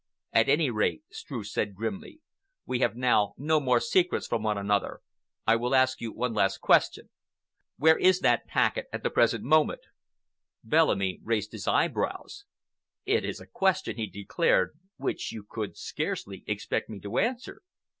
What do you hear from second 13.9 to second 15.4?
he declared, "which